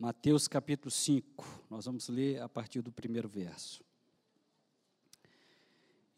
[0.00, 3.82] Mateus capítulo 5, nós vamos ler a partir do primeiro verso.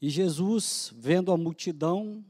[0.03, 2.23] E Jesus, vendo a multidão,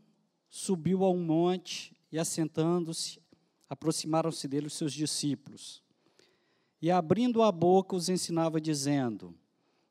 [0.49, 3.21] subiu a um monte e, assentando-se,
[3.69, 5.83] aproximaram-se dele os seus discípulos.
[6.81, 9.35] E, abrindo a boca, os ensinava, dizendo: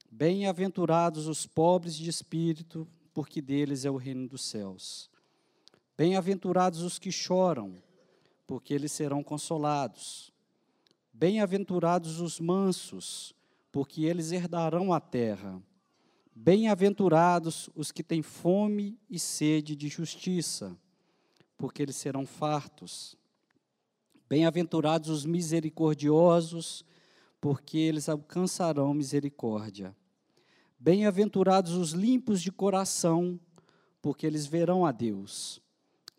[0.10, 5.10] Bem-aventurados os pobres de espírito, porque deles é o reino dos céus.
[5.98, 7.84] Bem-aventurados os que choram,
[8.48, 10.32] porque eles serão consolados.
[11.20, 13.36] Bem-aventurados os mansos,
[13.74, 15.62] porque eles herdarão a terra.
[16.34, 20.78] Bem-aventurados os que têm fome e sede de justiça,
[21.58, 23.18] porque eles serão fartos.
[24.30, 26.86] Bem-aventurados os misericordiosos,
[27.42, 29.94] porque eles alcançarão misericórdia.
[30.80, 33.38] Bem-aventurados os limpos de coração,
[34.02, 35.62] porque eles verão a Deus.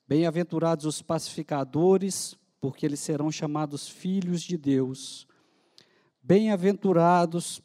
[0.07, 5.27] Bem-aventurados os pacificadores, porque eles serão chamados filhos de Deus.
[6.23, 7.63] Bem-aventurados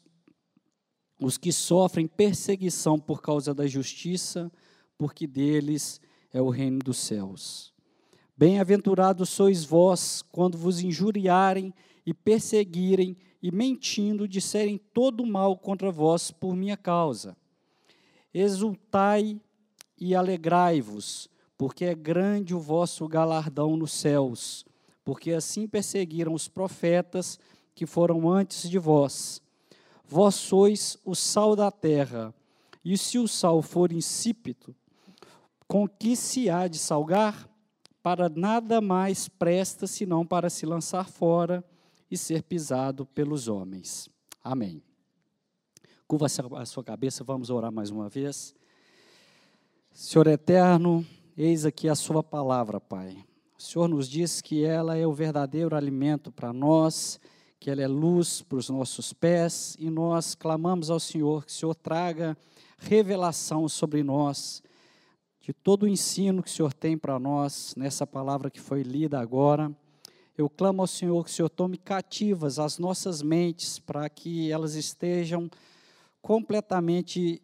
[1.20, 4.50] os que sofrem perseguição por causa da justiça,
[4.96, 6.00] porque deles
[6.32, 7.72] é o reino dos céus.
[8.36, 11.72] Bem-aventurados sois vós quando vos injuriarem
[12.04, 17.36] e perseguirem e mentindo disserem todo mal contra vós por minha causa.
[18.32, 19.40] Exultai
[19.98, 24.66] e alegrai-vos, porque é grande o vosso galardão nos céus
[25.06, 27.38] porque assim perseguiram os profetas
[27.76, 29.40] que foram antes de vós.
[30.04, 32.34] Vós sois o sal da terra,
[32.84, 34.74] e se o sal for insípido,
[35.68, 37.48] com que se há de salgar?
[38.02, 41.64] Para nada mais presta senão para se lançar fora
[42.10, 44.08] e ser pisado pelos homens.
[44.42, 44.82] Amém.
[46.08, 48.54] Curva a sua cabeça, vamos orar mais uma vez.
[49.92, 53.25] Senhor eterno, eis aqui a sua palavra, Pai.
[53.58, 57.18] O Senhor nos diz que ela é o verdadeiro alimento para nós,
[57.58, 61.54] que ela é luz para os nossos pés, e nós clamamos ao Senhor que o
[61.54, 62.36] Senhor traga
[62.76, 64.62] revelação sobre nós,
[65.40, 69.18] de todo o ensino que o Senhor tem para nós, nessa palavra que foi lida
[69.18, 69.74] agora.
[70.36, 74.74] Eu clamo ao Senhor que o Senhor tome cativas as nossas mentes, para que elas
[74.74, 75.48] estejam
[76.20, 77.40] completamente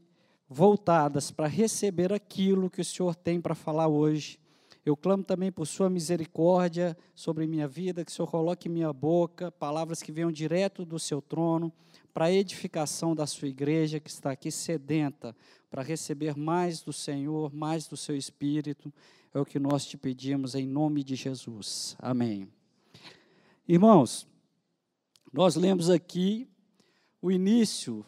[0.46, 4.41] voltadas para receber aquilo que o Senhor tem para falar hoje
[4.84, 8.92] eu clamo também por Sua misericórdia sobre minha vida, que o Senhor coloque em minha
[8.92, 11.72] boca palavras que venham direto do Seu trono,
[12.12, 15.36] para a edificação da Sua igreja, que está aqui sedenta,
[15.70, 18.92] para receber mais do Senhor, mais do Seu Espírito.
[19.32, 21.96] É o que nós te pedimos em nome de Jesus.
[21.98, 22.48] Amém.
[23.66, 24.26] Irmãos,
[25.32, 26.48] nós lemos aqui
[27.22, 28.04] o início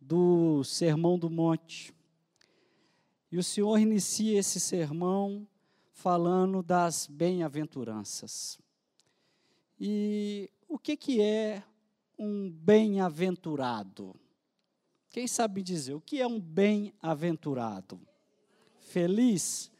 [0.00, 1.94] do Sermão do Monte.
[3.30, 5.46] E o Senhor inicia esse sermão
[5.98, 8.56] falando das bem-aventuranças.
[9.80, 11.60] E o que, que é
[12.16, 14.14] um bem-aventurado?
[15.10, 18.00] Quem sabe dizer o que é um bem-aventurado?
[18.78, 19.72] Feliz?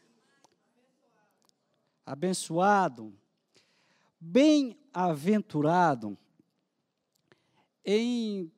[2.05, 3.17] Abençoado?
[4.19, 6.17] Bem-aventurado,
[7.85, 8.51] em,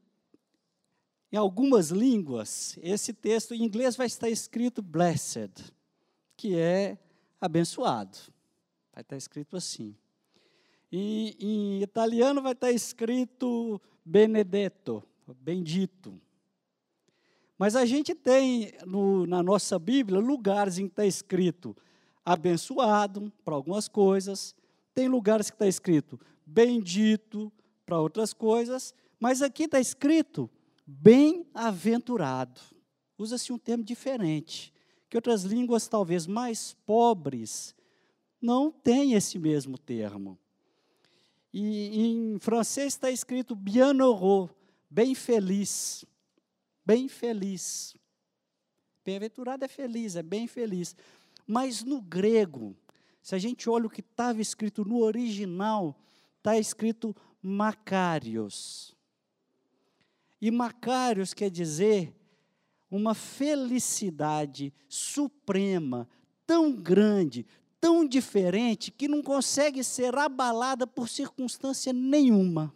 [1.32, 5.72] em algumas línguas, esse texto em inglês vai estar escrito blessed,
[6.36, 6.98] que é
[7.42, 8.18] abençoado.
[8.94, 9.96] Vai estar escrito assim.
[10.92, 15.04] E, em italiano vai estar escrito benedetto,
[15.40, 16.22] bendito.
[17.58, 21.76] Mas a gente tem no, na nossa Bíblia lugares em que está escrito
[22.24, 24.56] abençoado para algumas coisas,
[24.94, 27.52] tem lugares que está escrito bendito
[27.86, 30.50] para outras coisas, mas aqui está escrito
[30.86, 32.60] bem-aventurado.
[33.18, 34.74] Usa-se um termo diferente
[35.12, 37.76] que outras línguas talvez mais pobres
[38.42, 40.40] não têm esse mesmo termo.
[41.54, 44.50] E em francês está escrito bienheureux,
[44.90, 46.06] bem feliz,
[46.86, 47.94] bem feliz.
[49.04, 50.96] Bem-aventurado é feliz, é bem feliz.
[51.46, 52.74] Mas no grego,
[53.22, 55.94] se a gente olha o que estava escrito no original,
[56.38, 58.96] está escrito Macários.
[60.40, 62.16] E Macários quer dizer
[62.92, 66.08] uma felicidade suprema,
[66.46, 67.46] tão grande,
[67.80, 72.76] tão diferente, que não consegue ser abalada por circunstância nenhuma.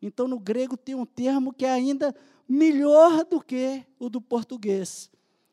[0.00, 2.14] Então, no grego tem um termo que é ainda
[2.48, 5.10] melhor do que o do português.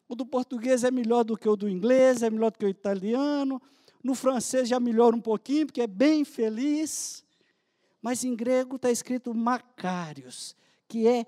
[0.07, 2.69] O do português é melhor do que o do inglês, é melhor do que o
[2.69, 3.61] italiano.
[4.01, 7.25] No francês já melhora um pouquinho, porque é bem feliz.
[8.01, 10.55] Mas em grego está escrito Macários,
[10.87, 11.25] que é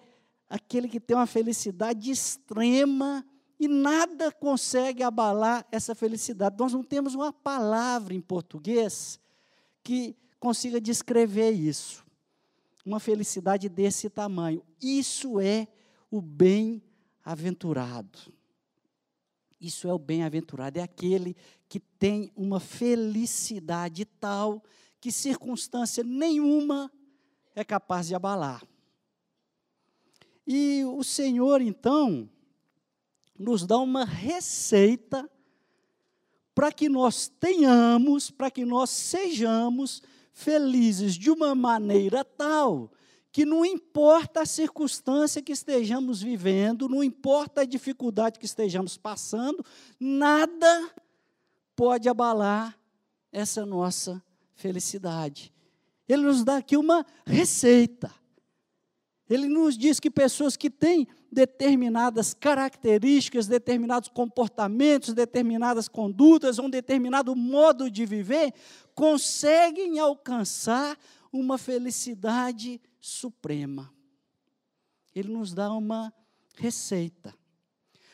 [0.50, 3.26] aquele que tem uma felicidade extrema
[3.60, 6.56] e nada consegue abalar essa felicidade.
[6.60, 9.20] Nós não temos uma palavra em português
[9.84, 12.06] que consiga descrever isso.
[12.86, 14.64] Uma felicidade desse tamanho.
[14.82, 15.68] Isso é
[16.12, 18.20] o bem-aventurado.
[19.60, 21.36] Isso é o bem-aventurado, é aquele
[21.68, 24.62] que tem uma felicidade tal
[25.00, 26.92] que circunstância nenhuma
[27.56, 28.62] é capaz de abalar.
[30.46, 32.30] E o Senhor, então,
[33.38, 35.30] nos dá uma receita
[36.54, 40.02] para que nós tenhamos, para que nós sejamos
[40.32, 42.92] felizes de uma maneira tal
[43.36, 49.62] que não importa a circunstância que estejamos vivendo, não importa a dificuldade que estejamos passando,
[50.00, 50.90] nada
[51.76, 52.80] pode abalar
[53.34, 55.54] essa nossa felicidade.
[56.08, 58.10] Ele nos dá aqui uma receita.
[59.30, 67.36] Ele nos diz que pessoas que têm determinadas características, determinados comportamentos, determinadas condutas, um determinado
[67.36, 68.54] modo de viver,
[68.94, 70.98] conseguem alcançar
[71.34, 73.92] uma felicidade suprema.
[75.14, 76.14] Ele nos dá uma
[76.56, 77.34] receita.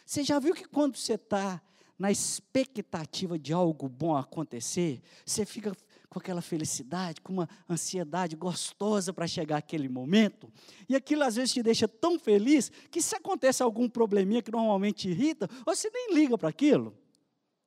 [0.06, 1.62] Você já viu que quando você está
[2.00, 5.76] na expectativa de algo bom acontecer, você fica
[6.12, 10.52] com aquela felicidade, com uma ansiedade gostosa para chegar aquele momento,
[10.90, 15.10] e aquilo às vezes te deixa tão feliz que se acontece algum probleminha que normalmente
[15.10, 16.94] irrita, você nem liga para aquilo.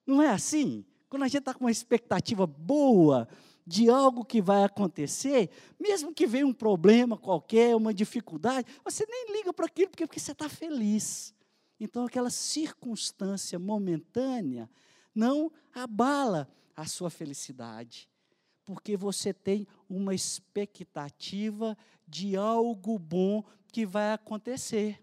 [0.07, 0.85] Não é assim?
[1.09, 3.27] Quando a gente está com uma expectativa boa,
[3.67, 5.49] de algo que vai acontecer,
[5.81, 10.33] mesmo que venha um problema qualquer, uma dificuldade, você nem liga para aquilo porque, você
[10.33, 11.35] está feliz.
[11.81, 14.69] Então, aquela circunstância momentânea
[15.15, 16.47] não abala
[16.77, 18.07] a sua felicidade,
[18.65, 21.77] porque você tem uma expectativa
[22.07, 25.03] de algo bom que vai acontecer.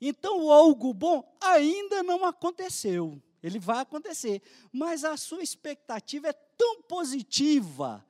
[0.00, 3.20] Então, o algo bom ainda não aconteceu.
[3.42, 4.42] Ele vai acontecer.
[4.72, 8.04] Mas a sua expectativa é tão positiva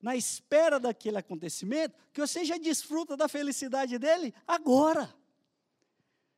[0.00, 5.14] na espera daquele acontecimento que você já desfruta da felicidade dele agora.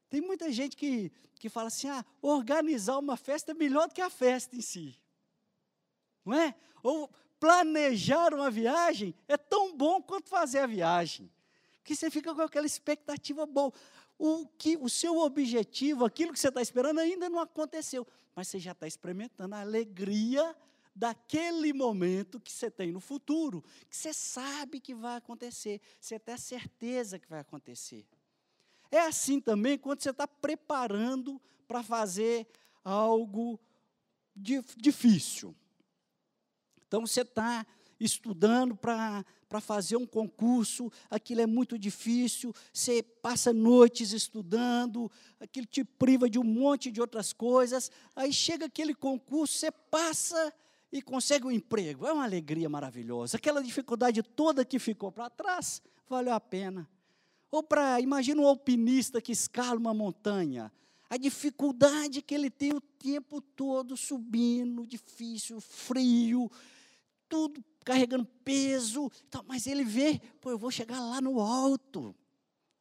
[0.08, 4.00] Tem muita gente que, que fala assim: ah, organizar uma festa é melhor do que
[4.00, 5.00] a festa em si.
[6.24, 6.54] Não é?
[6.82, 11.30] Ou planejar uma viagem é tão bom quanto fazer a viagem.
[11.82, 13.72] Que você fica com aquela expectativa boa
[14.20, 18.06] o, que, o seu objetivo, aquilo que você está esperando, ainda não aconteceu.
[18.36, 20.54] Mas você já está experimentando a alegria
[20.94, 26.34] daquele momento que você tem no futuro, que você sabe que vai acontecer, você tem
[26.34, 28.06] a certeza que vai acontecer.
[28.90, 32.46] É assim também quando você está preparando para fazer
[32.84, 33.58] algo
[34.36, 35.56] difícil.
[36.90, 37.64] Então você está
[38.00, 39.24] estudando para
[39.60, 45.08] fazer um concurso, aquilo é muito difícil, você passa noites estudando,
[45.38, 50.52] aquilo te priva de um monte de outras coisas, aí chega aquele concurso, você passa
[50.90, 53.36] e consegue um emprego, é uma alegria maravilhosa.
[53.36, 56.90] Aquela dificuldade toda que ficou para trás, valeu a pena.
[57.52, 60.72] Ou para, imagina um alpinista que escala uma montanha,
[61.08, 66.50] a dificuldade que ele tem o tempo todo subindo, difícil, frio,
[67.30, 69.10] tudo carregando peso,
[69.46, 72.14] mas ele vê, pô, eu vou chegar lá no alto.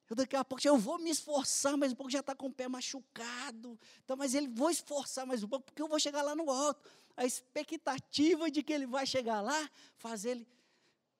[0.10, 2.52] Eu daqui a pouco eu vou me esforçar, mas um pouco já está com o
[2.52, 3.80] pé machucado.
[4.04, 6.90] Então, mas ele vou esforçar mais um pouco, porque eu vou chegar lá no alto.
[7.16, 10.48] A expectativa de que ele vai chegar lá faz ele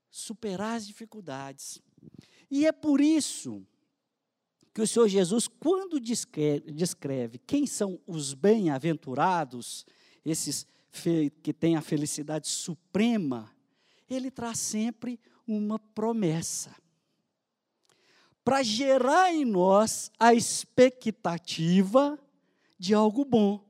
[0.10, 1.80] superar as dificuldades.
[2.50, 3.64] E é por isso
[4.74, 9.86] que o Senhor Jesus, quando descreve, descreve quem são os bem-aventurados,
[10.26, 10.66] esses
[11.42, 13.52] que têm a felicidade suprema,
[14.10, 16.76] ele traz sempre uma promessa.
[18.44, 22.20] Para gerar em nós a expectativa
[22.78, 23.64] de algo bom.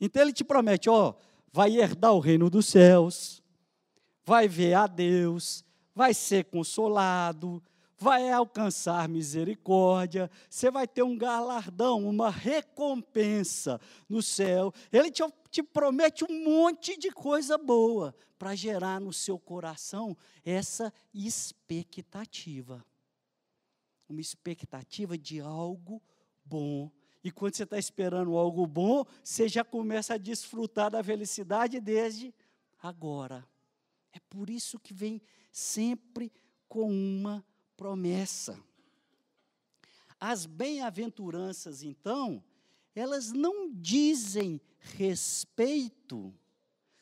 [0.00, 1.14] Então ele te promete, ó,
[1.52, 3.42] vai herdar o reino dos céus,
[4.24, 5.64] vai ver a Deus,
[5.94, 7.62] vai ser consolado,
[8.00, 13.78] vai alcançar misericórdia, você vai ter um galardão, uma recompensa
[14.08, 14.72] no céu.
[14.90, 20.90] Ele te, te promete um monte de coisa boa para gerar no seu coração essa
[21.12, 22.82] expectativa.
[24.08, 26.02] Uma expectativa de algo
[26.42, 26.90] bom.
[27.22, 32.34] E quando você está esperando algo bom, você já começa a desfrutar da felicidade desde
[32.82, 33.46] agora.
[34.10, 35.20] É por isso que vem
[35.52, 36.32] sempre
[36.66, 37.44] com uma
[37.80, 38.62] promessa.
[40.20, 42.44] As bem-aventuranças, então,
[42.94, 46.30] elas não dizem respeito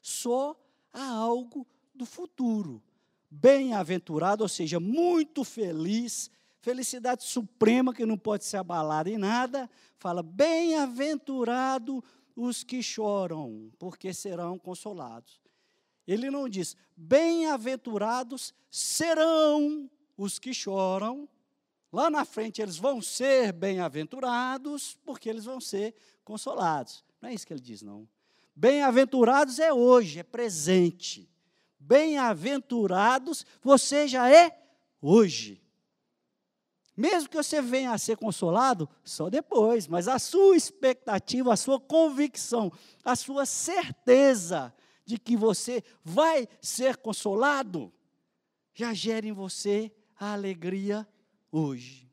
[0.00, 0.56] só
[0.92, 2.80] a algo do futuro.
[3.28, 6.30] Bem-aventurado, ou seja, muito feliz,
[6.61, 12.04] felicidade suprema que não pode ser abalada em nada, fala: bem-aventurado
[12.37, 15.40] os que choram, porque serão consolados.
[16.06, 21.28] Ele não diz: bem-aventurados serão os que choram.
[21.90, 25.94] Lá na frente eles vão ser bem-aventurados, porque eles vão ser
[26.25, 27.04] consolados.
[27.22, 28.06] Não é isso que ele diz, não.
[28.54, 31.30] Bem-aventurados é hoje, é presente.
[31.78, 34.60] Bem-aventurados você já é
[35.00, 35.62] hoje.
[36.96, 41.78] Mesmo que você venha a ser consolado, só depois, mas a sua expectativa, a sua
[41.78, 42.72] convicção,
[43.04, 47.92] a sua certeza de que você vai ser consolado,
[48.75, 51.06] já gera em você a alegria
[51.50, 52.10] hoje.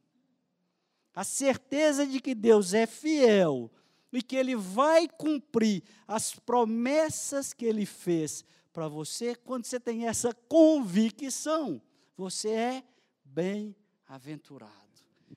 [1.13, 3.71] A certeza de que Deus é fiel
[4.11, 10.05] e que Ele vai cumprir as promessas que Ele fez para você, quando você tem
[10.05, 11.81] essa convicção,
[12.17, 12.83] você é
[13.23, 14.73] bem-aventurado.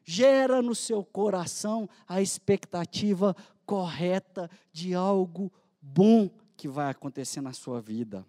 [0.04, 7.80] Gera no seu coração a expectativa correta de algo bom que vai acontecer na sua
[7.80, 8.26] vida.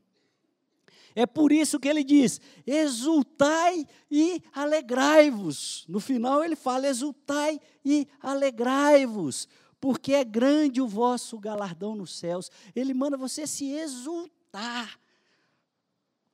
[1.15, 5.85] É por isso que ele diz: exultai e alegrai-vos.
[5.87, 9.47] No final ele fala: exultai e alegrai-vos,
[9.79, 12.51] porque é grande o vosso galardão nos céus.
[12.75, 14.99] Ele manda você se exultar,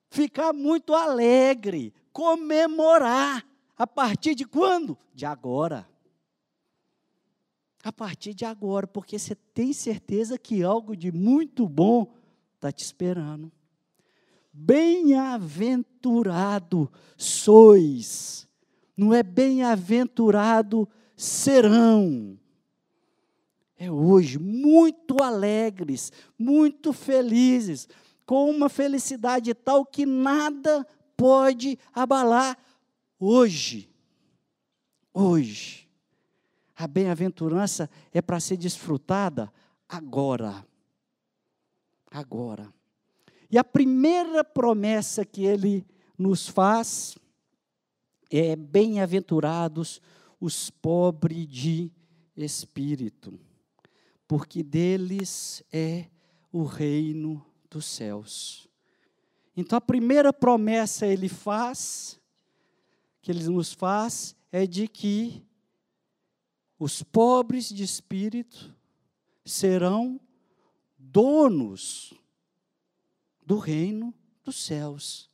[0.09, 3.45] ficar muito alegre, comemorar.
[3.77, 4.97] A partir de quando?
[5.13, 5.88] De agora.
[7.83, 12.12] A partir de agora, porque você tem certeza que algo de muito bom
[12.55, 13.51] está te esperando.
[14.57, 18.47] Bem-aventurado sois,
[18.95, 22.39] não é bem-aventurado serão.
[23.77, 26.09] É hoje, muito alegres,
[26.39, 27.89] muito felizes,
[28.25, 32.57] com uma felicidade tal que nada pode abalar
[33.19, 33.89] hoje.
[35.13, 35.85] Hoje.
[36.77, 39.51] A bem-aventurança é para ser desfrutada
[39.89, 40.65] agora.
[42.09, 42.74] Agora.
[43.49, 45.85] E a primeira promessa que ele
[46.17, 47.17] nos faz
[48.29, 50.01] é: bem-aventurados
[50.39, 51.91] os pobres de
[52.35, 53.39] espírito,
[54.27, 56.07] porque deles é
[56.51, 58.67] o reino dos céus.
[59.55, 62.19] Então a primeira promessa ele faz,
[63.21, 65.41] que ele nos faz, é de que
[66.77, 68.75] os pobres de espírito
[69.45, 70.19] serão
[70.97, 72.13] donos
[73.45, 75.29] do reino dos céus.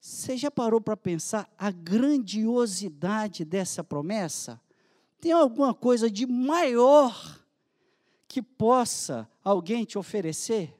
[0.00, 4.60] Você já parou para pensar a grandiosidade dessa promessa?
[5.18, 7.40] Tem alguma coisa de maior
[8.28, 10.78] que possa alguém te oferecer?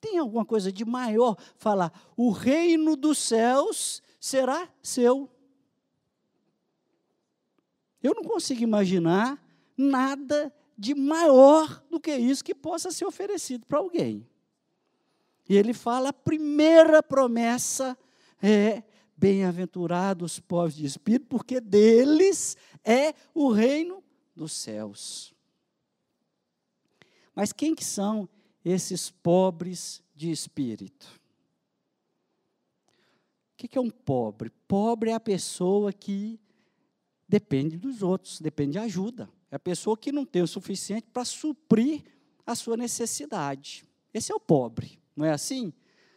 [0.00, 5.28] Tem alguma coisa de maior falar, o reino dos céus será seu?
[8.00, 9.40] Eu não consigo imaginar
[9.76, 14.26] nada de maior do que isso que possa ser oferecido para alguém.
[15.48, 17.96] E ele fala: a primeira promessa
[18.42, 18.82] é:
[19.16, 24.02] bem-aventurados os pobres de espírito, porque deles é o reino
[24.34, 25.34] dos céus.
[27.34, 28.28] Mas quem que são
[28.64, 31.20] esses pobres de espírito?
[33.52, 34.50] O que, que é um pobre?
[34.66, 36.40] Pobre é a pessoa que
[37.28, 39.30] depende dos outros, depende de ajuda.
[39.50, 42.02] É a pessoa que não tem o suficiente para suprir
[42.44, 43.84] a sua necessidade.
[44.12, 45.01] Esse é o pobre.
[45.16, 45.72] Não é assim?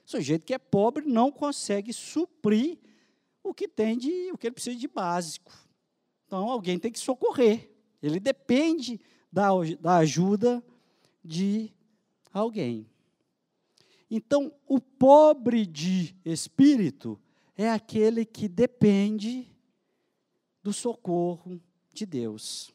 [0.06, 2.78] O sujeito que é pobre não consegue suprir
[3.44, 5.52] o que tem de, o que ele precisa de básico.
[6.26, 7.72] Então alguém tem que socorrer.
[8.02, 9.00] Ele depende
[9.32, 9.50] da,
[9.80, 10.64] da ajuda
[11.24, 11.74] de
[12.32, 12.88] alguém.
[14.10, 17.20] Então, o pobre de espírito
[17.58, 19.48] é aquele que depende
[20.62, 21.60] do socorro
[21.94, 22.72] de Deus.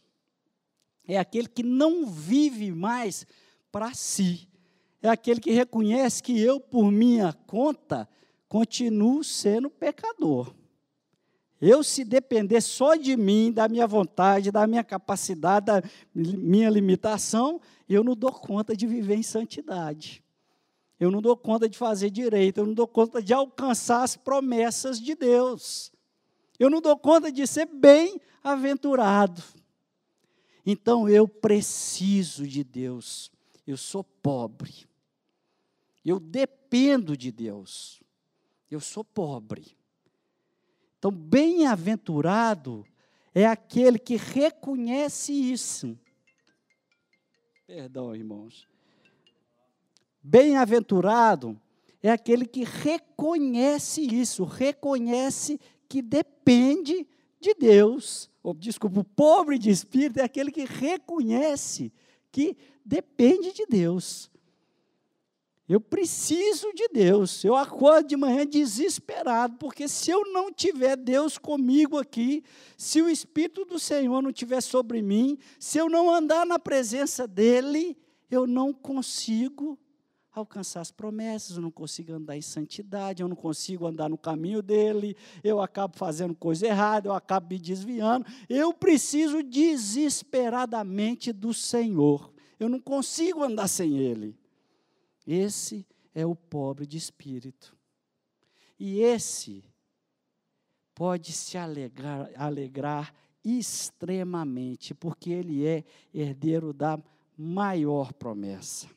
[1.07, 3.27] É aquele que não vive mais
[3.71, 4.50] para si,
[5.03, 8.09] é aquele que reconhece que eu, por minha conta,
[8.49, 10.55] continuo sendo pecador.
[11.61, 15.83] Eu, se depender só de mim, da minha vontade, da minha capacidade, da
[16.15, 20.25] minha limitação, eu não dou conta de viver em santidade.
[20.99, 25.01] Eu não dou conta de fazer direito, eu não dou conta de alcançar as promessas
[25.01, 25.93] de Deus.
[26.59, 29.43] Eu não dou conta de ser bem-aventurado.
[30.65, 33.31] Então eu preciso de Deus.
[33.67, 34.90] Eu sou pobre.
[36.05, 38.03] Eu dependo de Deus.
[38.71, 39.77] Eu sou pobre.
[40.99, 42.87] Então, bem-aventurado
[43.35, 45.99] é aquele que reconhece isso.
[47.67, 48.69] Perdão, irmãos.
[50.23, 51.61] Bem-aventurado
[52.03, 57.07] é aquele que reconhece isso, reconhece que depende
[57.41, 58.31] de Deus.
[58.43, 61.93] Ou, desculpa, o pobre de espírito é aquele que reconhece
[62.31, 64.31] que depende de Deus.
[65.71, 67.45] Eu preciso de Deus.
[67.45, 72.43] Eu acordo de manhã desesperado, porque se eu não tiver Deus comigo aqui,
[72.77, 77.25] se o Espírito do Senhor não estiver sobre mim, se eu não andar na presença
[77.25, 77.97] dEle,
[78.29, 79.79] eu não consigo
[80.33, 84.61] alcançar as promessas, eu não consigo andar em santidade, eu não consigo andar no caminho
[84.63, 88.27] dele, eu acabo fazendo coisa errada, eu acabo me desviando.
[88.49, 92.33] Eu preciso desesperadamente do Senhor.
[92.59, 94.40] Eu não consigo andar sem ele.
[95.27, 97.77] Esse é o pobre de espírito.
[98.79, 99.65] E esse
[100.95, 106.99] pode se alegrar, alegrar extremamente, porque ele é herdeiro da
[107.37, 108.89] maior promessa.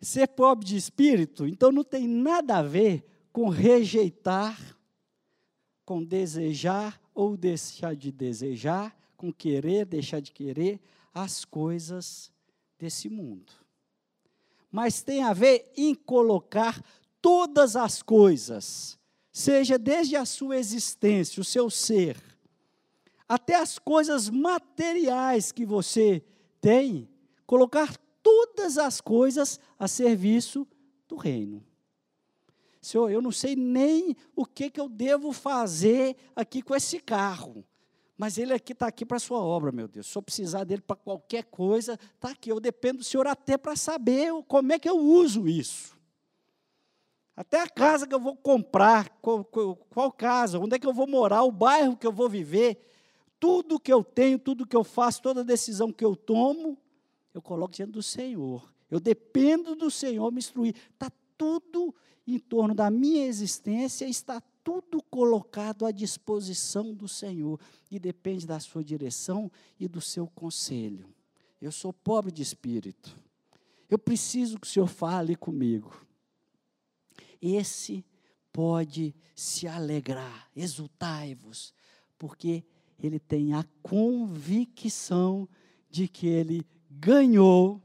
[0.00, 4.76] Ser pobre de espírito, então, não tem nada a ver com rejeitar,
[5.84, 10.80] com desejar ou deixar de desejar, com querer, deixar de querer
[11.12, 12.30] as coisas
[12.78, 13.52] desse mundo.
[14.70, 16.82] Mas tem a ver em colocar
[17.20, 18.98] todas as coisas,
[19.32, 22.16] seja desde a sua existência, o seu ser,
[23.28, 26.22] até as coisas materiais que você
[26.60, 27.08] tem,
[27.46, 30.66] colocar todas as coisas a serviço
[31.08, 31.64] do reino.
[32.80, 37.64] Senhor, eu não sei nem o que, que eu devo fazer aqui com esse carro.
[38.16, 40.06] Mas ele aqui está aqui para a sua obra, meu Deus.
[40.06, 42.50] Se eu precisar dele para qualquer coisa, está aqui.
[42.50, 45.94] Eu dependo do Senhor até para saber como é que eu uso isso.
[47.36, 50.94] Até a casa que eu vou comprar, qual, qual, qual, casa, onde é que eu
[50.94, 52.78] vou morar, o bairro que eu vou viver,
[53.38, 56.78] tudo que eu tenho, tudo que eu faço, toda decisão que eu tomo,
[57.34, 58.72] eu coloco diante do Senhor.
[58.90, 60.74] Eu dependo do Senhor me instruir.
[60.94, 61.94] Está tudo
[62.26, 67.60] em torno da minha existência, está tudo colocado à disposição do Senhor.
[67.88, 71.08] E depende da sua direção e do seu conselho.
[71.60, 73.16] Eu sou pobre de espírito.
[73.88, 76.04] Eu preciso que o Senhor fale comigo.
[77.40, 78.04] Esse
[78.52, 81.72] pode se alegrar, exultai-vos,
[82.18, 82.64] porque
[82.98, 85.48] ele tem a convicção
[85.88, 87.80] de que ele ganhou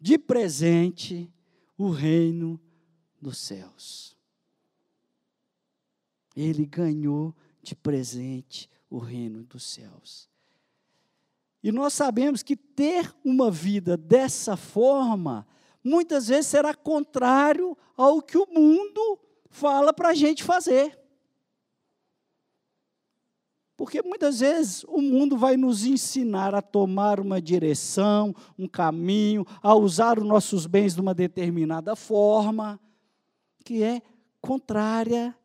[0.00, 1.32] de presente
[1.78, 2.60] o reino
[3.20, 4.11] dos céus.
[6.36, 10.28] Ele ganhou de presente o reino dos céus.
[11.62, 15.46] E nós sabemos que ter uma vida dessa forma,
[15.82, 19.18] muitas vezes será contrário ao que o mundo
[19.48, 20.98] fala para a gente fazer.
[23.76, 29.74] Porque muitas vezes o mundo vai nos ensinar a tomar uma direção, um caminho, a
[29.74, 32.78] usar os nossos bens de uma determinada forma,
[33.64, 34.02] que é
[34.40, 35.36] contrária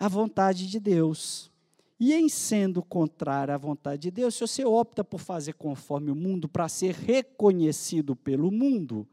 [0.00, 1.50] à vontade de Deus.
[1.98, 6.14] E em sendo contrária à vontade de Deus, se você opta por fazer conforme o
[6.14, 9.06] mundo para ser reconhecido pelo mundo,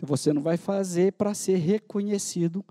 [0.00, 2.64] você não vai fazer para ser reconhecido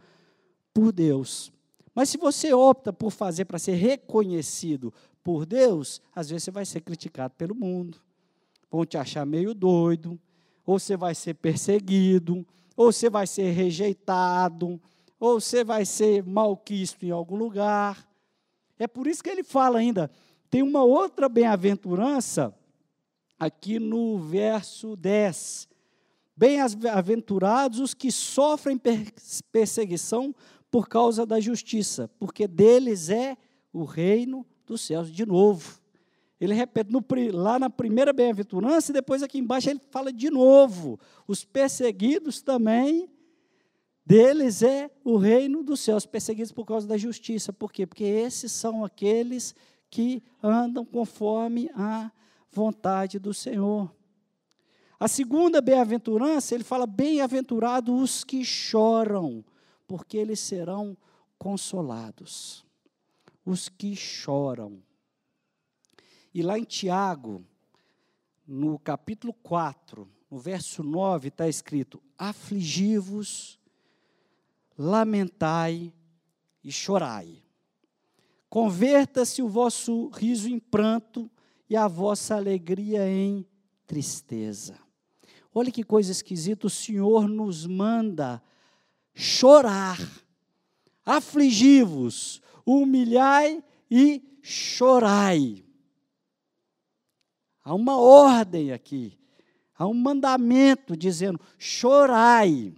[0.73, 1.51] por Deus.
[1.93, 4.91] Mas se você opta por fazer para ser reconhecido
[5.23, 7.99] por Deus, às vezes você vai ser criticado pelo mundo,
[8.71, 10.19] vão te achar meio doido,
[10.65, 12.43] ou você vai ser perseguido,
[12.75, 14.81] ou você vai ser rejeitado,
[15.19, 18.07] ou você vai ser malquisto em algum lugar.
[18.77, 20.09] É por isso que ele fala ainda,
[20.49, 22.55] tem uma outra bem-aventurança
[23.39, 25.67] aqui no verso 10.
[26.35, 28.79] Bem-aventurados os que sofrem
[29.51, 30.33] perseguição
[30.71, 33.37] por causa da justiça, porque deles é
[33.73, 35.11] o reino dos céus.
[35.11, 35.79] De novo,
[36.39, 37.03] ele repete no,
[37.33, 43.09] lá na primeira bem-aventurança, e depois aqui embaixo ele fala de novo: os perseguidos também,
[44.09, 47.53] deles é o reino dos céus, perseguidos por causa da justiça.
[47.53, 47.85] Por quê?
[47.85, 49.53] Porque esses são aqueles
[49.87, 52.11] que andam conforme a
[52.51, 53.93] vontade do Senhor.
[54.99, 59.45] A segunda bem-aventurança, ele fala: bem-aventurados os que choram,
[59.87, 60.97] porque eles serão
[61.37, 62.65] consolados.
[63.45, 64.81] Os que choram.
[66.33, 67.45] E lá em Tiago,
[68.47, 73.58] no capítulo 4, no verso 9, está escrito: Afligi-vos,
[74.79, 75.93] lamentai
[76.63, 77.43] e chorai.
[78.49, 81.29] Converta-se o vosso riso em pranto
[81.69, 83.45] e a vossa alegria em
[83.85, 84.79] tristeza.
[85.53, 88.41] Olha que coisa esquisita, o Senhor nos manda
[89.13, 89.99] chorar.
[91.05, 93.61] Afligi-vos, humilhai
[93.91, 95.65] e chorai.
[97.61, 99.19] Há uma ordem aqui,
[99.75, 102.73] há um mandamento dizendo: chorai.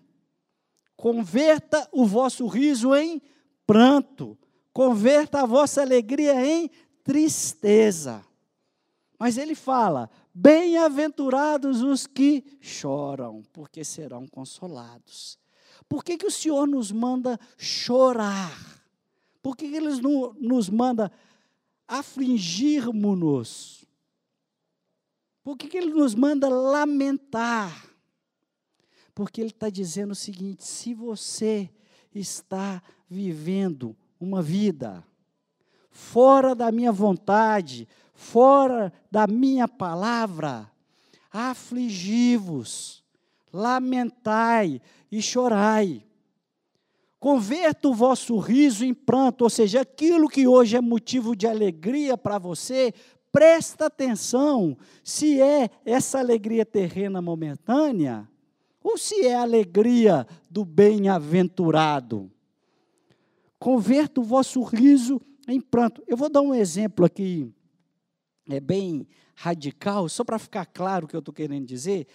[1.01, 3.19] Converta o vosso riso em
[3.65, 4.37] pranto,
[4.71, 6.69] converta a vossa alegria em
[7.03, 8.23] tristeza.
[9.17, 15.39] Mas ele fala: Bem-aventurados os que choram, porque serão consolados.
[15.89, 18.55] Por que, que o Senhor nos manda chorar?
[19.41, 19.89] Por que, que Ele
[20.39, 21.11] nos manda
[21.87, 23.87] afligirmos-nos?
[25.43, 27.90] Por que, que Ele nos manda lamentar?
[29.13, 31.69] Porque Ele está dizendo o seguinte: se você
[32.13, 35.04] está vivendo uma vida
[35.89, 40.71] fora da minha vontade, fora da minha palavra,
[41.32, 43.04] afligi-vos,
[43.52, 46.06] lamentai e chorai.
[47.19, 52.17] Converta o vosso riso em pranto, ou seja, aquilo que hoje é motivo de alegria
[52.17, 52.93] para você,
[53.32, 58.28] presta atenção se é essa alegria terrena momentânea
[58.84, 62.32] ou se é a alegria do bem-aventurado.
[63.60, 66.04] Converta o vosso riso em pranto.
[66.08, 67.54] Eu vou dar um exemplo aqui,
[68.50, 72.08] é bem radical, só para ficar claro o que eu estou querendo dizer.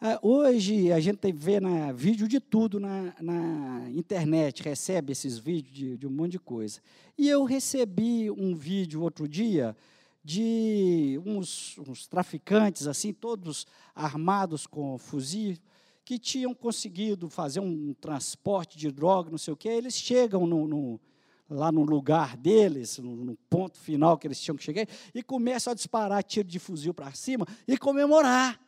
[0.00, 5.74] Ah, hoje a gente vê na, vídeo de tudo na, na internet, recebe esses vídeos
[5.74, 6.80] de, de, um monte de coisa.
[7.16, 9.74] E eu recebi um vídeo outro dia
[10.22, 15.60] de uns, uns traficantes, assim, todos armados com fuzis,
[16.04, 19.68] que tinham conseguido fazer um transporte de droga, não sei o quê.
[19.68, 21.00] Eles chegam no, no
[21.48, 25.74] lá no lugar deles, no, ponto final que eles tinham que chegar, e começam a
[25.74, 28.60] disparar tiro de fuzil para cima e comemorar,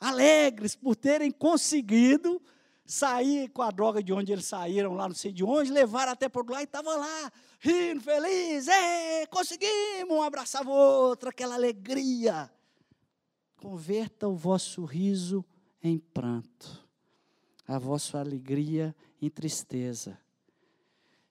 [0.00, 2.40] alegres por terem conseguido
[2.86, 6.28] sair com a droga de onde eles saíram, lá não sei de onde, levaram até
[6.28, 12.50] por lá e estavam lá, rindo, feliz, é, conseguimos, um abraçava o outro, aquela alegria.
[13.58, 15.44] Converta o vosso riso
[15.82, 16.86] em pranto,
[17.66, 20.18] a vossa alegria em tristeza.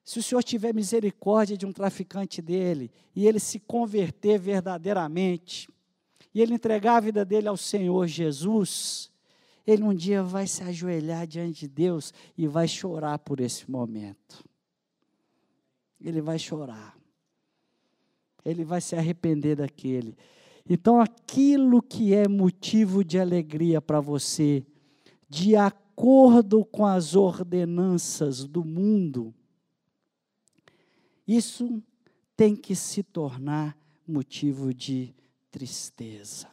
[0.04, 5.68] Se o Senhor tiver misericórdia de um traficante dele e ele se converter verdadeiramente,
[6.34, 9.10] e ele entregar a vida dele ao Senhor Jesus,
[9.66, 14.42] ele um dia vai se ajoelhar diante de Deus e vai chorar por esse momento.
[16.00, 16.96] Ele vai chorar.
[18.44, 20.16] Ele vai se arrepender daquele.
[20.68, 24.66] Então, aquilo que é motivo de alegria para você,
[25.26, 29.34] de acordo com as ordenanças do mundo,
[31.26, 31.82] isso
[32.36, 33.76] tem que se tornar
[34.06, 35.14] motivo de
[35.50, 36.48] tristeza.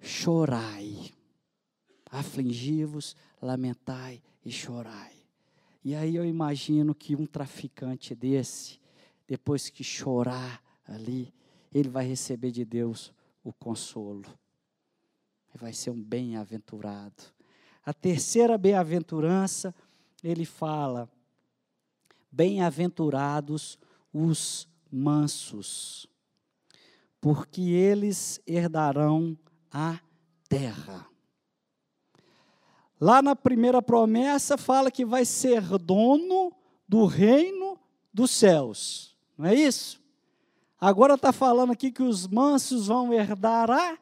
[0.00, 1.12] Chorai,
[2.08, 5.12] afligi-vos, lamentai e chorai.
[5.84, 8.80] E aí eu imagino que um traficante desse,
[9.26, 11.32] depois que chorar ali,
[11.72, 13.12] ele vai receber de Deus
[13.44, 14.24] o consolo.
[15.54, 17.22] Vai ser um bem-aventurado.
[17.84, 19.74] A terceira bem-aventurança,
[20.22, 21.08] ele fala
[22.30, 23.78] Bem-aventurados
[24.12, 26.06] os mansos,
[27.20, 29.36] porque eles herdarão
[29.70, 29.98] a
[30.46, 31.06] terra.
[33.00, 36.52] Lá na primeira promessa fala que vai ser dono
[36.86, 37.78] do reino
[38.12, 39.97] dos céus, não é isso?
[40.80, 43.98] Agora está falando aqui que os mansos vão herdar a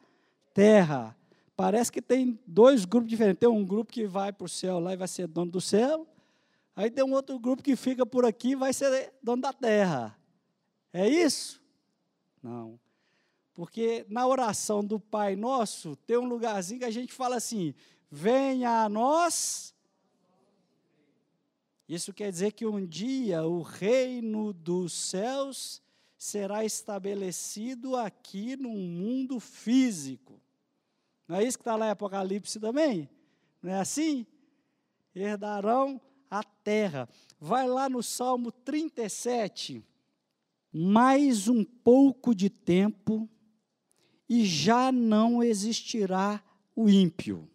[0.53, 1.15] terra.
[1.55, 3.39] Parece que tem dois grupos diferentes.
[3.39, 6.07] Tem um grupo que vai para o céu lá e vai ser dono do céu,
[6.77, 10.15] Aí tem um outro grupo que fica por aqui e vai ser dono da terra.
[10.93, 11.59] É isso?
[12.41, 12.79] Não.
[13.55, 17.73] Porque na oração do Pai Nosso, tem um lugarzinho que a gente fala assim:
[18.11, 19.73] venha a nós.
[21.89, 25.81] Isso quer dizer que um dia o reino dos céus
[26.17, 30.41] será estabelecido aqui no mundo físico.
[31.27, 33.09] Não é isso que está lá em Apocalipse também?
[33.61, 34.25] Não é assim?
[35.15, 37.07] Herdarão a terra.
[37.39, 39.85] Vai lá no Salmo 37.
[40.71, 43.29] Mais um pouco de tempo
[44.29, 46.43] e já não existirá
[46.75, 47.49] o ímpio.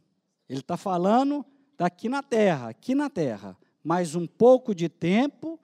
[0.48, 1.44] Ele está falando
[1.76, 3.56] daqui na terra, aqui na terra.
[3.82, 5.58] Mais um pouco de tempo,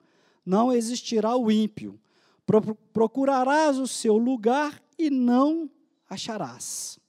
[0.45, 1.99] não existirá o ímpio.
[2.91, 5.69] Procurarás o seu lugar e não
[6.09, 6.99] acharás.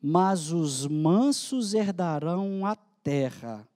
[0.00, 3.66] Mas os mansos herdarão a terra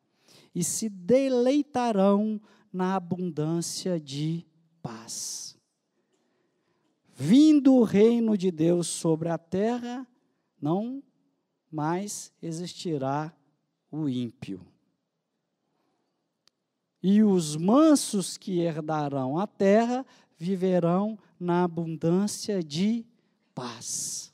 [0.54, 2.40] e se deleitarão
[2.72, 4.44] na abundância de
[4.82, 5.56] paz.
[7.14, 10.06] Vindo o reino de Deus sobre a terra,
[10.60, 11.02] não
[11.70, 13.32] mais existirá
[13.90, 14.66] o ímpio.
[17.02, 20.04] E os mansos que herdarão a terra
[20.40, 23.05] viverão na abundância de
[23.55, 24.33] paz.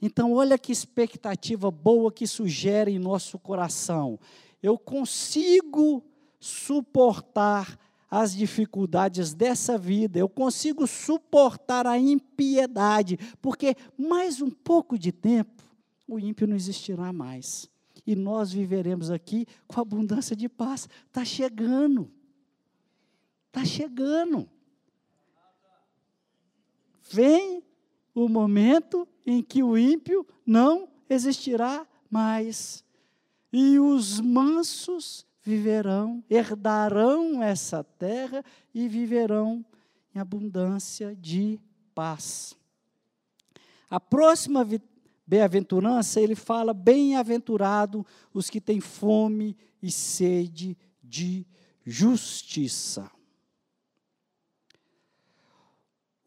[0.00, 4.18] Então, olha que expectativa boa que sugere em nosso coração.
[4.62, 6.02] Eu consigo
[6.40, 7.78] suportar
[8.10, 15.62] as dificuldades dessa vida, eu consigo suportar a impiedade, porque mais um pouco de tempo
[16.08, 17.70] o ímpio não existirá mais.
[18.06, 20.88] E nós viveremos aqui com abundância de paz.
[21.06, 22.10] Está chegando.
[23.52, 24.48] Está chegando.
[27.10, 27.62] Vem
[28.14, 32.82] o momento em que o ímpio não existirá mais.
[33.52, 39.62] E os mansos viverão, herdarão essa terra e viverão
[40.14, 41.60] em abundância de
[41.94, 42.56] paz.
[43.90, 44.66] A próxima
[45.26, 51.46] bem-aventurança, ele fala: bem-aventurado os que têm fome e sede de
[51.84, 53.10] justiça.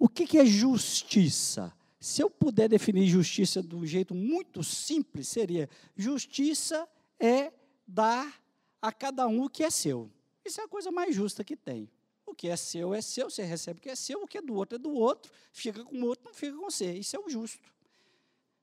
[0.05, 1.73] O que, que é justiça?
[1.99, 6.87] Se eu puder definir justiça de um jeito muito simples, seria: justiça
[7.19, 7.51] é
[7.87, 8.39] dar
[8.79, 10.11] a cada um o que é seu.
[10.45, 11.89] Isso é a coisa mais justa que tem.
[12.23, 14.43] O que é seu é seu, você recebe o que é seu, o que é
[14.43, 16.93] do outro é do outro, fica com o outro, não fica com você.
[16.93, 17.67] Isso é o justo.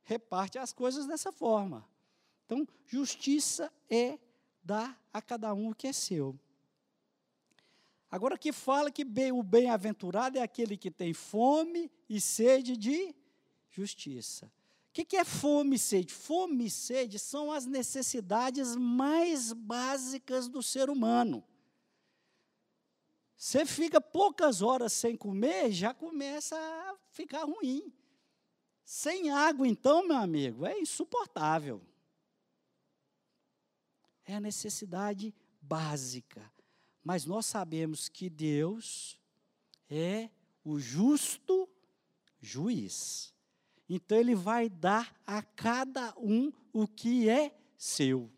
[0.04, 1.84] Reparte as coisas dessa forma.
[2.46, 4.16] Então, justiça é
[4.62, 6.38] dar a cada um o que é seu.
[8.12, 13.16] Agora que fala que bem, o bem-aventurado é aquele que tem fome e sede de
[13.70, 14.52] justiça.
[14.90, 16.12] O que, que é fome e sede?
[16.12, 21.42] Fome e sede são as necessidades mais básicas do ser humano.
[23.34, 27.90] Você fica poucas horas sem comer, já começa a ficar ruim.
[28.84, 31.80] Sem água, então, meu amigo, é insuportável.
[34.26, 36.52] É a necessidade básica.
[37.02, 39.18] Mas nós sabemos que Deus
[39.88, 40.30] é
[40.64, 41.68] o justo
[42.40, 43.34] juiz.
[43.88, 48.30] Então ele vai dar a cada um o que é seu,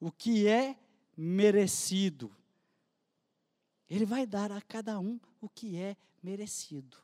[0.00, 0.76] o que é
[1.16, 2.34] merecido.
[3.88, 6.96] Ele vai dar a cada um o que é merecido.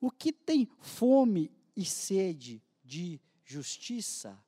[0.00, 4.38] O que tem fome e sede de justiça,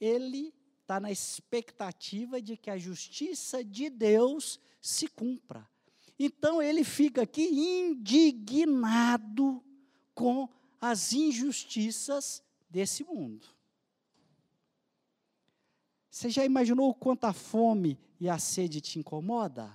[0.00, 0.54] ele
[0.90, 5.64] está na expectativa de que a justiça de Deus se cumpra.
[6.18, 9.62] Então ele fica aqui indignado
[10.12, 10.48] com
[10.80, 13.46] as injustiças desse mundo.
[16.10, 19.72] Você já imaginou o quanto a fome e a sede te incomoda?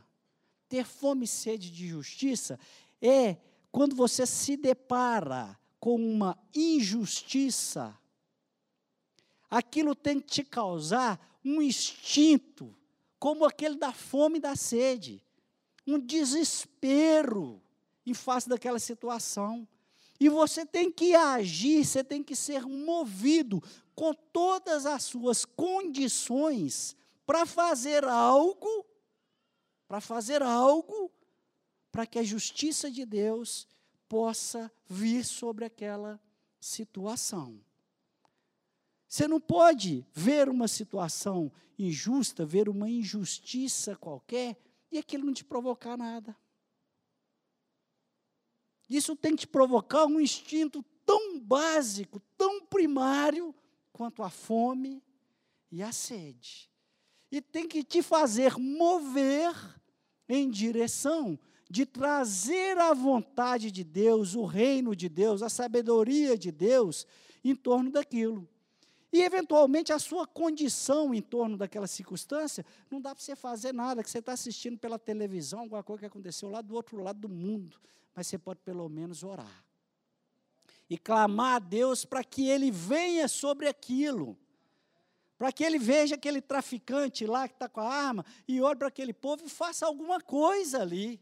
[0.68, 2.60] Ter fome e sede de justiça
[3.02, 3.38] é
[3.72, 7.98] quando você se depara com uma injustiça,
[9.56, 12.76] aquilo tem que te causar um instinto,
[13.18, 15.24] como aquele da fome e da sede,
[15.88, 17.62] um desespero
[18.06, 19.66] em face daquela situação.
[20.20, 23.64] E você tem que agir, você tem que ser movido
[23.96, 26.94] com todas as suas condições
[27.26, 28.86] para fazer algo,
[29.88, 31.10] para fazer algo,
[31.94, 33.66] para que a justiça de Deus
[34.10, 36.20] possa vir sobre aquela
[36.60, 37.65] situação.
[39.16, 41.50] Você não pode ver uma situação
[41.80, 44.58] injusta, ver uma injustiça qualquer,
[44.92, 46.36] e aquilo não te provocar nada.
[48.90, 53.56] Isso tem que te provocar um instinto tão básico, tão primário,
[53.94, 55.02] quanto a fome
[55.72, 56.70] e a sede.
[57.32, 59.56] E tem que te fazer mover
[60.28, 66.52] em direção de trazer a vontade de Deus, o reino de Deus, a sabedoria de
[66.52, 67.08] Deus
[67.46, 68.46] em torno daquilo.
[69.12, 74.04] E, eventualmente, a sua condição em torno daquela circunstância, não dá para você fazer nada,
[74.04, 77.30] que você está assistindo pela televisão, alguma coisa que aconteceu lá do outro lado do
[77.30, 77.80] mundo
[78.16, 79.66] mas você pode pelo menos orar.
[80.90, 84.38] E clamar a Deus para que Ele venha sobre aquilo.
[85.38, 88.88] Para que Ele veja aquele traficante lá que está com a arma e olhe para
[88.88, 91.20] aquele povo e faça alguma coisa ali.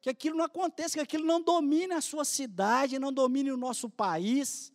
[0.00, 3.90] Que aquilo não aconteça, que aquilo não domine a sua cidade, não domine o nosso
[3.90, 4.72] país.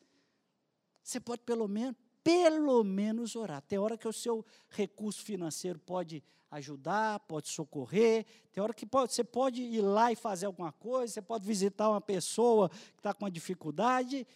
[1.01, 1.95] Você pode pelo menos,
[2.27, 3.61] pelo menos orar.
[3.61, 8.25] Tem hora que o seu recurso financeiro pode ajudar, pode socorrer.
[8.51, 11.89] Tem hora que pode, você pode ir lá e fazer alguma coisa, você pode visitar
[11.89, 14.27] uma pessoa que está com uma dificuldade.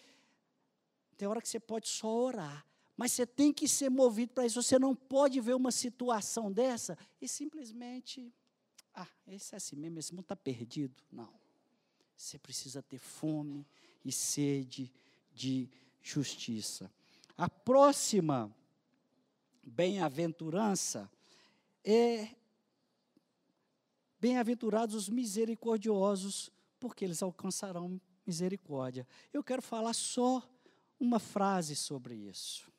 [1.18, 2.64] Tem hora que você pode só orar.
[2.96, 4.62] Mas você tem que ser movido para isso.
[4.62, 8.32] Você não pode ver uma situação dessa e simplesmente.
[8.94, 10.94] Ah, esse é assim mesmo, esse mundo está perdido.
[11.12, 11.28] Não.
[12.16, 13.66] Você precisa ter fome
[14.02, 14.90] e sede
[15.34, 15.68] de
[16.00, 16.90] justiça.
[17.36, 18.54] A próxima
[19.62, 21.10] bem-aventurança
[21.84, 22.28] é
[24.20, 29.06] bem-aventurados os misericordiosos, porque eles alcançarão misericórdia.
[29.32, 30.42] Eu quero falar só
[30.98, 32.70] uma frase sobre isso.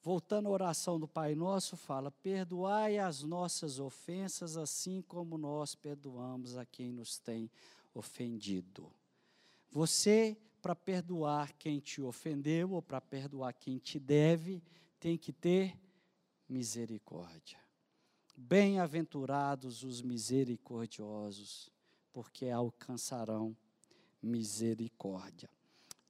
[0.00, 6.56] voltando à oração do Pai Nosso, fala: Perdoai as nossas ofensas, assim como nós perdoamos
[6.56, 7.50] a quem nos tem
[7.92, 8.90] ofendido.
[9.70, 14.62] Você, para perdoar quem te ofendeu ou para perdoar quem te deve,
[14.98, 15.78] tem que ter
[16.48, 17.58] misericórdia.
[18.36, 21.70] Bem-aventurados os misericordiosos,
[22.12, 23.56] porque alcançarão
[24.22, 25.50] misericórdia.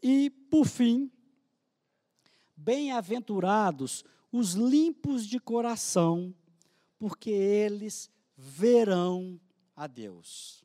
[0.02, 1.11] E, por fim,
[2.56, 6.34] bem-aventurados os limpos de coração,
[6.98, 9.40] porque eles verão
[9.74, 10.64] a Deus.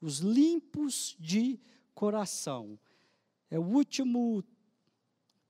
[0.00, 1.60] Os limpos de
[1.94, 2.78] coração.
[3.52, 4.42] É o último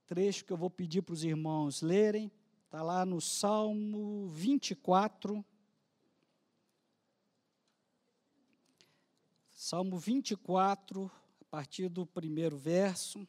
[0.05, 2.29] trecho que eu vou pedir para os irmãos lerem.
[2.65, 5.41] Está lá no Salmo 24.
[9.53, 13.25] Salmo 24, a partir do primeiro verso.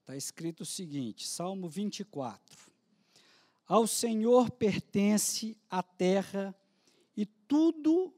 [0.00, 2.69] Está escrito o seguinte, Salmo 24.
[3.70, 6.52] Ao Senhor pertence a terra
[7.16, 8.12] e tudo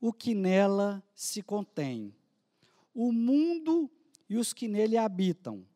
[0.00, 2.16] o que nela se contém,
[2.94, 3.90] o mundo
[4.26, 5.66] e os que nele habitam.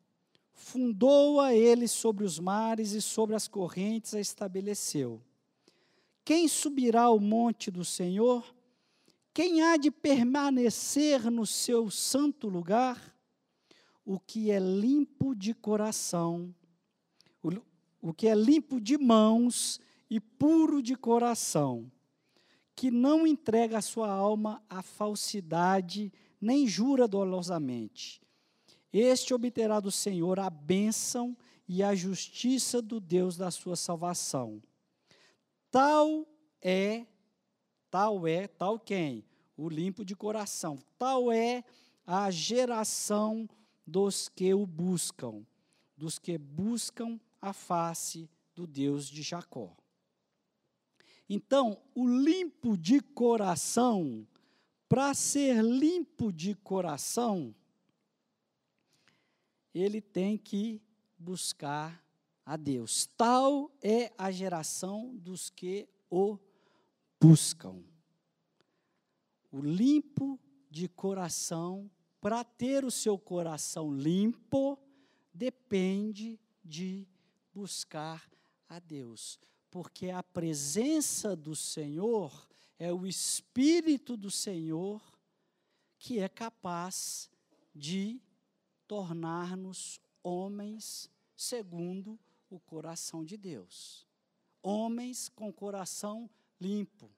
[0.55, 5.21] Fundou-a ele sobre os mares e sobre as correntes a estabeleceu.
[6.25, 8.43] Quem subirá ao monte do Senhor?
[9.35, 13.15] Quem há de permanecer no seu santo lugar?
[14.03, 16.51] O que é limpo de coração
[18.01, 21.89] o que é limpo de mãos e puro de coração,
[22.75, 28.21] que não entrega a sua alma à falsidade, nem jura dolosamente.
[28.91, 31.37] Este obterá do Senhor a bênção
[31.67, 34.61] e a justiça do Deus da sua salvação.
[35.69, 36.27] Tal
[36.61, 37.05] é,
[37.89, 39.23] tal é, tal quem?
[39.55, 40.77] O limpo de coração.
[40.97, 41.63] Tal é
[42.05, 43.47] a geração
[43.85, 45.45] dos que o buscam,
[45.95, 49.75] dos que buscam a face do Deus de Jacó.
[51.27, 54.27] Então, o limpo de coração,
[54.87, 57.55] para ser limpo de coração,
[59.73, 60.81] ele tem que
[61.17, 62.03] buscar
[62.45, 63.05] a Deus.
[63.15, 66.37] Tal é a geração dos que o
[67.19, 67.81] buscam.
[69.49, 74.77] O limpo de coração, para ter o seu coração limpo,
[75.33, 77.07] depende de
[77.53, 78.29] buscar
[78.67, 82.47] a Deus, porque a presença do Senhor
[82.79, 85.01] é o Espírito do Senhor
[85.99, 87.29] que é capaz
[87.75, 88.19] de
[88.87, 94.07] tornar-nos homens segundo o coração de Deus.
[94.63, 97.09] Homens com coração limpo.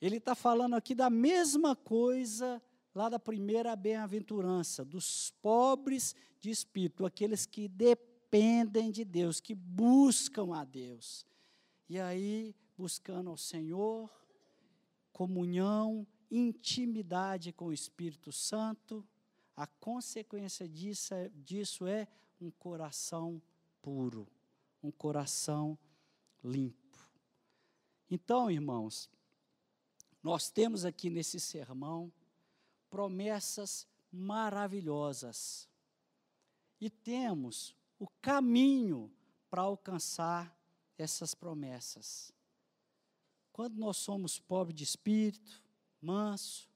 [0.00, 2.62] Ele está falando aqui da mesma coisa
[2.94, 9.54] lá da primeira bem-aventurança, dos pobres de espírito, aqueles que dependem dependem de Deus, que
[9.54, 11.26] buscam a Deus.
[11.86, 14.10] E aí, buscando ao Senhor,
[15.12, 19.06] comunhão, intimidade com o Espírito Santo,
[19.54, 22.08] a consequência disso é, disso é
[22.40, 23.40] um coração
[23.82, 24.26] puro,
[24.82, 25.78] um coração
[26.42, 26.98] limpo.
[28.10, 29.10] Então, irmãos,
[30.22, 32.10] nós temos aqui nesse sermão
[32.88, 35.68] promessas maravilhosas.
[36.80, 39.08] E temos o caminho
[39.48, 40.52] para alcançar
[40.98, 42.32] essas promessas.
[43.52, 45.62] Quando nós somos pobres de espírito,
[46.00, 46.68] manso,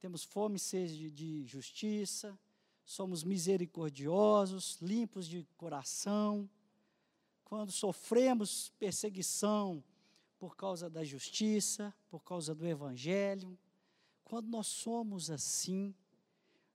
[0.00, 2.36] temos fome e sede de justiça,
[2.84, 6.50] somos misericordiosos, limpos de coração,
[7.44, 9.84] quando sofremos perseguição
[10.36, 13.56] por causa da justiça, por causa do evangelho,
[14.24, 15.94] quando nós somos assim,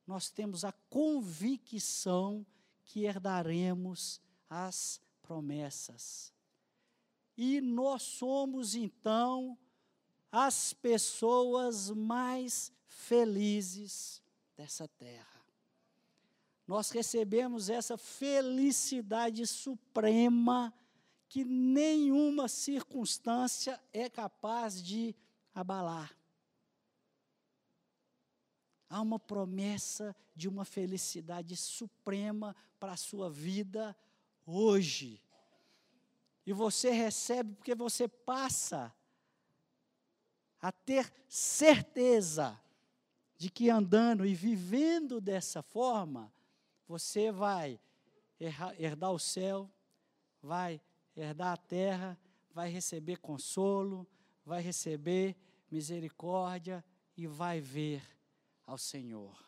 [0.06, 2.46] nós temos a convicção
[2.88, 4.19] que herdaremos
[4.50, 6.34] as promessas.
[7.38, 9.58] E nós somos então
[10.32, 14.21] as pessoas mais felizes
[14.56, 15.45] dessa terra.
[16.65, 20.73] Nós recebemos essa felicidade suprema
[21.30, 25.16] que nenhuma circunstância é capaz de
[25.53, 26.16] abalar.
[28.89, 33.95] Há uma promessa de uma felicidade suprema para a sua vida
[34.45, 35.21] hoje.
[36.45, 38.93] E você recebe porque você passa
[40.61, 42.59] a ter certeza
[43.38, 46.31] de que andando e vivendo dessa forma,
[46.88, 47.79] você vai
[48.39, 49.69] herdar o céu,
[50.41, 50.81] vai
[51.15, 52.17] herdar a terra,
[52.51, 54.07] vai receber consolo,
[54.45, 55.35] vai receber
[55.69, 56.83] misericórdia
[57.15, 58.01] e vai ver
[58.68, 59.47] ao Senhor.